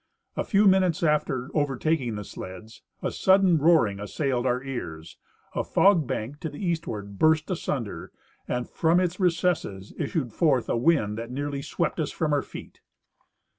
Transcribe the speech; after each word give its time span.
A 0.35 0.43
few 0.43 0.65
minutes 0.65 1.03
after 1.03 1.51
overtaking 1.53 2.15
the 2.15 2.23
sleds 2.23 2.81
a 3.03 3.11
sudden 3.11 3.59
roaring 3.59 3.99
assailed 3.99 4.47
our 4.47 4.63
ears, 4.63 5.19
a 5.53 5.63
fog 5.63 6.07
bank 6.07 6.39
to 6.39 6.49
the 6.49 6.57
eastward 6.57 7.19
burst 7.19 7.51
asunder, 7.51 8.11
and 8.47 8.67
from 8.67 8.99
its 8.99 9.19
recesses 9.19 9.93
issued 9.99 10.33
forth 10.33 10.67
a 10.69 10.75
wind 10.75 11.19
that 11.19 11.29
nearly 11.29 11.61
swept 11.61 11.99
us 11.99 12.09
from 12.09 12.33
our 12.33 12.41
feet. 12.41 12.81